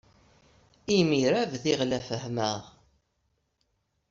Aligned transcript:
Imir-a 0.97 1.43
bdiɣ 1.51 1.79
la 1.85 1.99
fehhmeɣ. 2.07 2.61